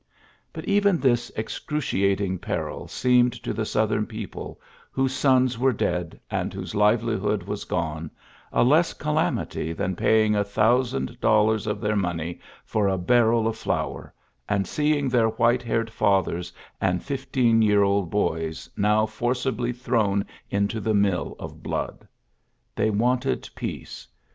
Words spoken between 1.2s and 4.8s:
excruciating peril seemed bo the Southern people,